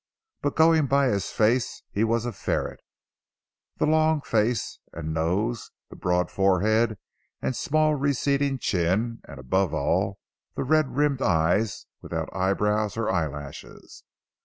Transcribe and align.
But 0.41 0.55
going 0.55 0.87
by 0.87 1.09
his 1.09 1.29
face 1.29 1.83
he 1.91 2.03
was 2.03 2.25
a 2.25 2.31
ferret. 2.31 2.79
The 3.77 3.85
long 3.85 4.21
face 4.21 4.79
and 4.91 5.13
nose, 5.13 5.69
the 5.91 5.95
broad 5.95 6.31
forehead 6.31 6.97
and 7.39 7.55
small 7.55 7.93
receding 7.93 8.57
chin, 8.57 9.21
and 9.27 9.39
above 9.39 9.75
all 9.75 10.17
the 10.55 10.63
red 10.63 10.95
rimmed 10.95 11.21
eyes 11.21 11.85
without 12.01 12.35
eyebrows 12.35 12.97
or 12.97 13.11
eyelashes. 13.11 14.03